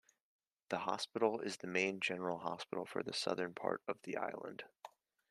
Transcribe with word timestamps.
The 0.69 0.79
hospital 0.79 1.41
is 1.41 1.57
the 1.57 1.67
main 1.67 1.99
General 1.99 2.39
Hospital 2.39 2.87
for 2.87 3.03
the 3.03 3.13
southern 3.13 3.53
part 3.53 3.83
of 3.87 3.99
the 4.01 4.17
island. 4.17 4.63